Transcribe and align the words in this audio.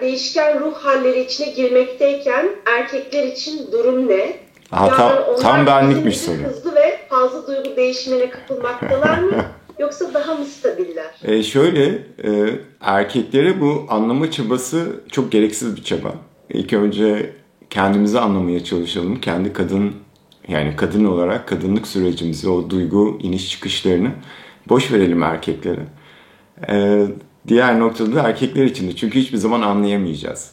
değişken 0.00 0.60
ruh 0.60 0.74
halleri 0.74 1.20
içine 1.20 1.50
girmekteyken 1.50 2.48
erkekler 2.78 3.22
için 3.22 3.72
durum 3.72 4.08
ne? 4.08 4.36
Aha, 4.72 4.96
tam, 4.96 5.12
onlar 5.28 5.40
tam 5.40 5.66
benlik 5.66 5.90
bizim 5.90 6.04
bir 6.04 6.10
gibi 6.10 6.42
soru. 6.42 6.50
Hızlı 6.56 6.74
ve 6.74 7.00
fazla 7.08 7.46
duygu 7.46 7.76
değişimine 7.76 8.30
kapılmaktalar 8.30 9.18
mı? 9.18 9.44
Yoksa 9.78 10.14
daha 10.14 10.34
mı 10.34 10.44
stabiller? 10.44 11.14
E 11.24 11.42
şöyle, 11.42 11.84
e, 12.24 12.50
erkeklere 12.80 13.60
bu 13.60 13.86
anlama 13.88 14.30
çabası 14.30 15.00
çok 15.12 15.32
gereksiz 15.32 15.76
bir 15.76 15.82
çaba. 15.82 16.14
İlk 16.50 16.72
önce 16.72 17.32
kendimizi 17.70 18.20
anlamaya 18.20 18.64
çalışalım. 18.64 19.20
Kendi 19.20 19.52
kadın, 19.52 19.92
yani 20.48 20.76
kadın 20.76 21.04
olarak 21.04 21.48
kadınlık 21.48 21.86
sürecimizi, 21.86 22.48
o 22.48 22.70
duygu 22.70 23.18
iniş 23.22 23.50
çıkışlarını 23.50 24.10
boş 24.68 24.92
verelim 24.92 25.22
erkeklere. 25.22 25.86
E, 26.68 27.06
diğer 27.48 27.80
noktada 27.80 28.14
da 28.14 28.22
erkekler 28.22 28.64
için 28.64 28.88
de. 28.88 28.96
Çünkü 28.96 29.20
hiçbir 29.20 29.38
zaman 29.38 29.62
anlayamayacağız. 29.62 30.50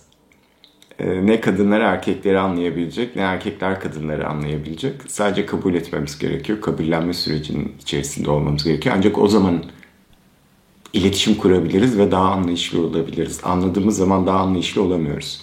E, 1.00 1.26
ne 1.26 1.42
kadınlar 1.42 1.82
erkekleri 1.82 2.40
anlayabilecek, 2.40 3.16
ne 3.16 3.22
erkekler 3.22 3.80
kadınları 3.80 4.28
anlayabilecek. 4.28 4.94
Sadece 5.08 5.46
kabul 5.46 5.74
etmemiz 5.74 6.20
gerekiyor. 6.20 6.62
Kabullenme 6.62 7.14
sürecinin 7.14 7.72
içerisinde 7.82 8.32
olmamız 8.32 8.64
gerekiyor. 8.64 8.96
Ancak 8.98 9.18
o 9.18 9.28
zaman 9.28 9.64
iletişim 10.94 11.36
kurabiliriz 11.36 11.98
ve 11.98 12.12
daha 12.12 12.32
anlayışlı 12.32 12.82
olabiliriz. 12.82 13.42
Anladığımız 13.44 13.98
zaman 13.98 14.28
daha 14.28 14.40
anlayışlı 14.40 14.82
olamıyoruz. 14.82 15.42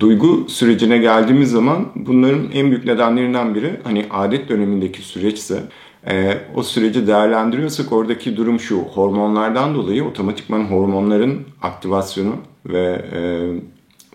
Duygu 0.00 0.46
sürecine 0.48 0.98
geldiğimiz 0.98 1.50
zaman 1.50 1.88
bunların 1.94 2.50
en 2.52 2.70
büyük 2.70 2.84
nedenlerinden 2.84 3.54
biri 3.54 3.80
hani 3.84 4.06
adet 4.10 4.48
dönemindeki 4.48 5.02
süreçse 5.02 5.62
e, 6.08 6.38
o 6.54 6.62
süreci 6.62 7.06
değerlendiriyorsak 7.06 7.92
oradaki 7.92 8.36
durum 8.36 8.60
şu 8.60 8.78
hormonlardan 8.78 9.74
dolayı 9.74 10.04
otomatikman 10.04 10.64
hormonların 10.64 11.46
aktivasyonu 11.62 12.36
ve 12.66 13.04
e, 13.12 13.20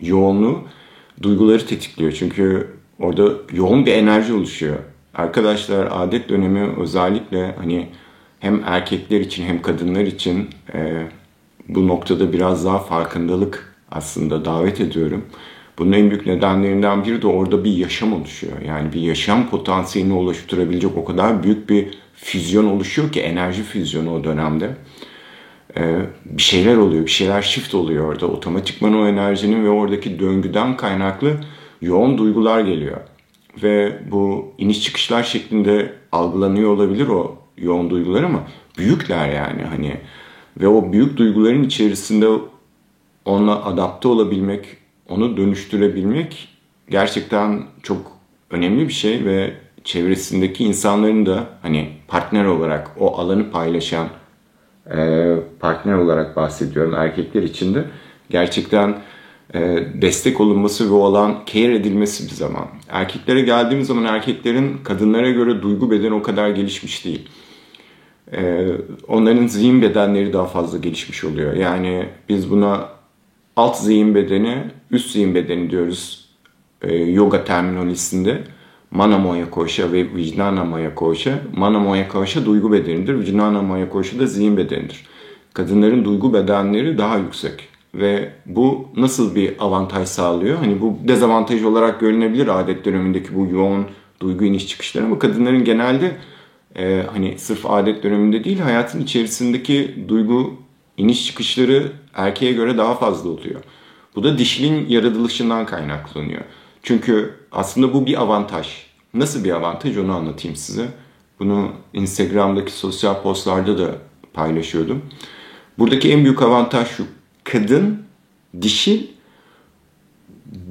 yoğunluğu 0.07 0.59
duyguları 1.21 1.65
tetikliyor. 1.65 2.11
Çünkü 2.11 2.67
orada 2.99 3.31
yoğun 3.53 3.85
bir 3.85 3.93
enerji 3.93 4.33
oluşuyor. 4.33 4.77
Arkadaşlar 5.15 5.87
adet 5.91 6.29
dönemi 6.29 6.69
özellikle 6.81 7.55
hani 7.57 7.87
hem 8.39 8.63
erkekler 8.65 9.19
için 9.19 9.43
hem 9.43 9.61
kadınlar 9.61 10.01
için 10.01 10.49
e, 10.73 11.07
bu 11.69 11.87
noktada 11.87 12.33
biraz 12.33 12.65
daha 12.65 12.79
farkındalık 12.79 13.75
aslında 13.91 14.45
davet 14.45 14.81
ediyorum. 14.81 15.25
Bunun 15.79 15.91
en 15.91 16.09
büyük 16.09 16.25
nedenlerinden 16.25 17.05
biri 17.05 17.21
de 17.21 17.27
orada 17.27 17.63
bir 17.63 17.71
yaşam 17.71 18.13
oluşuyor. 18.13 18.53
Yani 18.67 18.93
bir 18.93 19.01
yaşam 19.01 19.49
potansiyelini 19.49 20.13
oluşturabilecek 20.13 20.97
o 20.97 21.05
kadar 21.05 21.43
büyük 21.43 21.69
bir 21.69 21.87
füzyon 22.15 22.65
oluşuyor 22.65 23.11
ki 23.11 23.21
enerji 23.21 23.63
füzyonu 23.63 24.15
o 24.15 24.23
dönemde. 24.23 24.75
Ee, 25.77 25.95
bir 26.25 26.41
şeyler 26.41 26.77
oluyor, 26.77 27.05
bir 27.05 27.11
şeyler 27.11 27.41
shift 27.41 27.75
oluyor 27.75 28.05
orada. 28.05 28.27
Otomatikman 28.27 28.95
o 28.95 29.07
enerjinin 29.07 29.65
ve 29.65 29.69
oradaki 29.69 30.19
döngüden 30.19 30.77
kaynaklı 30.77 31.33
yoğun 31.81 32.17
duygular 32.17 32.59
geliyor. 32.59 32.97
Ve 33.63 33.99
bu 34.11 34.51
iniş 34.57 34.83
çıkışlar 34.83 35.23
şeklinde 35.23 35.93
algılanıyor 36.11 36.69
olabilir 36.69 37.07
o 37.07 37.37
yoğun 37.57 37.89
duygular 37.89 38.23
ama 38.23 38.43
büyükler 38.77 39.29
yani 39.29 39.63
hani 39.63 39.97
ve 40.59 40.67
o 40.67 40.91
büyük 40.91 41.17
duyguların 41.17 41.63
içerisinde 41.63 42.27
onunla 43.25 43.65
adapte 43.65 44.07
olabilmek, 44.07 44.65
onu 45.09 45.37
dönüştürebilmek 45.37 46.47
gerçekten 46.89 47.63
çok 47.83 48.11
önemli 48.49 48.87
bir 48.87 48.93
şey 48.93 49.25
ve 49.25 49.53
çevresindeki 49.83 50.63
insanların 50.63 51.25
da 51.25 51.43
hani 51.61 51.89
partner 52.07 52.45
olarak 52.45 52.91
o 52.99 53.17
alanı 53.17 53.51
paylaşan 53.51 54.07
e, 54.95 55.35
partner 55.59 55.93
olarak 55.93 56.35
bahsediyorum 56.35 56.93
erkekler 56.93 57.43
için 57.43 57.75
de 57.75 57.85
gerçekten 58.29 58.97
e, 59.53 59.59
destek 59.93 60.41
olunması 60.41 60.89
ve 60.89 60.93
o 60.93 61.03
alan 61.03 61.35
care 61.45 61.75
edilmesi 61.75 62.23
bir 62.23 62.35
zaman. 62.35 62.67
Erkeklere 62.89 63.41
geldiğimiz 63.41 63.87
zaman 63.87 64.05
erkeklerin 64.05 64.77
kadınlara 64.83 65.29
göre 65.29 65.61
duygu 65.61 65.91
bedeni 65.91 66.13
o 66.13 66.21
kadar 66.21 66.49
gelişmiş 66.49 67.05
değil. 67.05 67.29
E, 68.33 68.67
onların 69.07 69.47
zihin 69.47 69.81
bedenleri 69.81 70.33
daha 70.33 70.45
fazla 70.45 70.77
gelişmiş 70.77 71.23
oluyor. 71.23 71.53
Yani 71.53 72.05
biz 72.29 72.51
buna 72.51 72.89
alt 73.55 73.77
zihin 73.77 74.15
bedeni, 74.15 74.63
üst 74.91 75.11
zihin 75.11 75.35
bedeni 75.35 75.69
diyoruz 75.69 76.29
yoga 77.07 77.43
terminolojisinde. 77.43 78.43
Mana 78.91 79.17
Moya 79.17 79.49
Koşa 79.49 79.91
ve 79.91 80.15
Vijnana 80.15 80.65
Maya 80.65 80.95
Koşa. 80.95 81.39
Mana 81.55 81.79
Moya 81.79 82.07
Koşa 82.07 82.45
duygu 82.45 82.71
bedenidir. 82.71 83.19
Vijnana 83.19 83.61
Maya 83.61 83.89
Koşa 83.89 84.19
da 84.19 84.25
zihin 84.25 84.57
bedenidir. 84.57 85.05
Kadınların 85.53 86.05
duygu 86.05 86.33
bedenleri 86.33 86.97
daha 86.97 87.17
yüksek. 87.17 87.67
Ve 87.95 88.29
bu 88.45 88.87
nasıl 88.97 89.35
bir 89.35 89.53
avantaj 89.59 90.07
sağlıyor? 90.07 90.57
Hani 90.57 90.81
bu 90.81 90.97
dezavantaj 91.07 91.63
olarak 91.63 91.99
görünebilir 91.99 92.59
adet 92.59 92.85
dönemindeki 92.85 93.35
bu 93.35 93.47
yoğun 93.51 93.85
duygu 94.19 94.45
iniş 94.45 94.67
çıkışları 94.67 95.05
ama 95.05 95.19
kadınların 95.19 95.63
genelde 95.63 96.11
e, 96.75 97.03
hani 97.13 97.37
sırf 97.37 97.65
adet 97.65 98.03
döneminde 98.03 98.43
değil 98.43 98.59
hayatın 98.59 99.01
içerisindeki 99.01 100.05
duygu 100.07 100.53
iniş 100.97 101.25
çıkışları 101.25 101.91
erkeğe 102.13 102.51
göre 102.51 102.77
daha 102.77 102.95
fazla 102.95 103.29
oluyor. 103.29 103.61
Bu 104.15 104.23
da 104.23 104.37
dişilin 104.37 104.89
yaratılışından 104.89 105.65
kaynaklanıyor. 105.65 106.41
Çünkü 106.83 107.33
aslında 107.51 107.93
bu 107.93 108.05
bir 108.05 108.21
avantaj. 108.21 108.67
Nasıl 109.13 109.43
bir 109.43 109.51
avantaj 109.51 109.97
onu 109.97 110.15
anlatayım 110.15 110.55
size. 110.55 110.87
Bunu 111.39 111.71
Instagram'daki 111.93 112.71
sosyal 112.71 113.21
postlarda 113.21 113.77
da 113.77 113.95
paylaşıyordum. 114.33 115.01
Buradaki 115.79 116.11
en 116.11 116.23
büyük 116.23 116.41
avantaj 116.41 116.87
şu. 116.87 117.05
Kadın, 117.43 118.03
dişil 118.61 119.07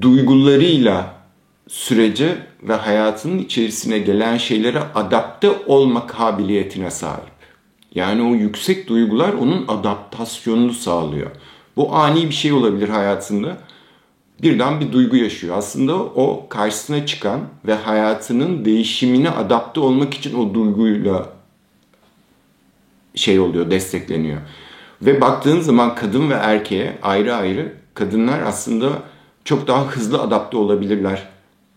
duygularıyla 0.01 1.15
sürece 1.69 2.39
ve 2.63 2.75
hayatının 2.75 3.39
içerisine 3.39 3.99
gelen 3.99 4.37
şeylere 4.37 4.81
adapte 4.95 5.51
olma 5.67 6.07
kabiliyetine 6.07 6.91
sahip. 6.91 7.39
Yani 7.95 8.23
o 8.23 8.35
yüksek 8.35 8.89
duygular 8.89 9.33
onun 9.33 9.65
adaptasyonunu 9.69 10.73
sağlıyor. 10.73 11.31
Bu 11.79 11.95
ani 11.95 12.29
bir 12.29 12.35
şey 12.35 12.53
olabilir 12.53 12.89
hayatında 12.89 13.57
birden 14.43 14.81
bir 14.81 14.93
duygu 14.93 15.17
yaşıyor. 15.17 15.57
Aslında 15.57 15.95
o 15.95 16.47
karşısına 16.49 17.07
çıkan 17.07 17.41
ve 17.67 17.75
hayatının 17.75 18.65
değişimine 18.65 19.31
adapte 19.31 19.81
olmak 19.81 20.15
için 20.15 20.39
o 20.39 20.55
duyguyla 20.55 21.27
şey 23.15 23.41
oluyor, 23.41 23.71
destekleniyor. 23.71 24.39
Ve 25.03 25.21
baktığın 25.21 25.61
zaman 25.61 25.95
kadın 25.95 26.31
ve 26.31 26.35
erkeğe 26.35 26.99
ayrı 27.03 27.35
ayrı 27.35 27.73
kadınlar 27.95 28.43
aslında 28.43 28.89
çok 29.45 29.67
daha 29.67 29.87
hızlı 29.87 30.21
adapte 30.21 30.57
olabilirler 30.57 31.29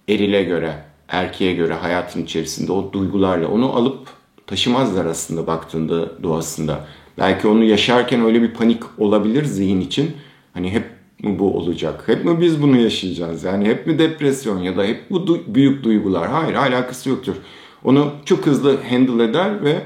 erile 0.09 0.44
göre, 0.44 0.83
erkeğe 1.07 1.53
göre 1.53 1.73
hayatın 1.73 2.23
içerisinde 2.23 2.72
o 2.72 2.94
duygularla. 2.94 3.47
Onu 3.47 3.75
alıp 3.75 4.07
taşımazlar 4.47 5.06
aslında 5.06 5.47
baktığında 5.47 6.23
doğasında. 6.23 6.88
Belki 7.21 7.47
onu 7.47 7.63
yaşarken 7.63 8.25
öyle 8.25 8.41
bir 8.41 8.53
panik 8.53 8.83
olabilir 8.97 9.43
zihin 9.43 9.81
için. 9.81 10.11
Hani 10.53 10.71
hep 10.71 10.83
mi 11.23 11.39
bu 11.39 11.57
olacak? 11.57 12.03
Hep 12.07 12.25
mi 12.25 12.41
biz 12.41 12.61
bunu 12.61 12.77
yaşayacağız? 12.77 13.43
Yani 13.43 13.65
hep 13.65 13.87
mi 13.87 13.99
depresyon 13.99 14.59
ya 14.59 14.77
da 14.77 14.83
hep 14.83 15.09
bu 15.09 15.17
du- 15.17 15.55
büyük 15.55 15.83
duygular? 15.83 16.29
Hayır 16.29 16.55
alakası 16.55 17.09
yoktur. 17.09 17.35
Onu 17.83 18.11
çok 18.25 18.45
hızlı 18.45 18.77
handle 18.89 19.23
eder 19.23 19.63
ve 19.63 19.81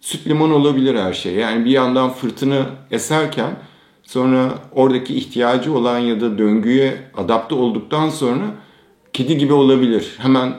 süt 0.00 0.26
limon 0.26 0.50
olabilir 0.50 0.94
her 0.94 1.12
şey. 1.12 1.34
Yani 1.34 1.64
bir 1.64 1.70
yandan 1.70 2.10
fırtına 2.10 2.66
eserken 2.90 3.50
sonra 4.02 4.54
oradaki 4.72 5.14
ihtiyacı 5.14 5.72
olan 5.72 5.98
ya 5.98 6.20
da 6.20 6.38
döngüye 6.38 6.96
adapte 7.16 7.54
olduktan 7.54 8.08
sonra 8.08 8.44
kedi 9.12 9.38
gibi 9.38 9.52
olabilir. 9.52 10.14
Hemen 10.18 10.52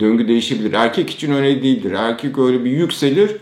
döngü 0.00 0.28
değişebilir. 0.28 0.72
Erkek 0.72 1.10
için 1.10 1.32
öyle 1.32 1.62
değildir. 1.62 1.92
Erkek 1.92 2.38
öyle 2.38 2.64
bir 2.64 2.70
yükselir 2.70 3.36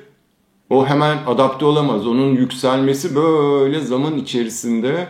o 0.73 0.87
hemen 0.87 1.19
adapte 1.27 1.65
olamaz. 1.65 2.07
Onun 2.07 2.35
yükselmesi 2.35 3.17
böyle 3.17 3.81
zaman 3.81 4.17
içerisinde 4.19 5.07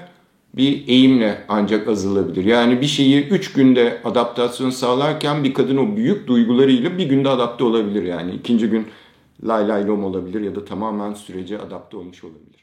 bir 0.57 0.89
eğimle 0.89 1.45
ancak 1.49 1.89
azalabilir. 1.89 2.45
Yani 2.45 2.81
bir 2.81 2.87
şeyi 2.87 3.29
3 3.29 3.53
günde 3.53 4.01
adaptasyon 4.05 4.71
sağlarken 4.71 5.45
bir 5.45 5.55
kadın 5.55 5.77
o 5.77 5.97
büyük 5.97 6.27
duygularıyla 6.27 6.99
bir 6.99 7.09
günde 7.09 7.29
adapte 7.29 7.65
olabilir. 7.65 8.03
Yani 8.03 8.35
ikinci 8.35 8.67
gün 8.71 8.87
lay 9.45 9.69
lay 9.69 9.87
lom 9.87 10.05
olabilir 10.05 10.41
ya 10.41 10.55
da 10.55 10.65
tamamen 10.65 11.15
sürece 11.15 11.59
adapte 11.59 11.97
olmuş 11.97 12.25
olabilir. 12.25 12.62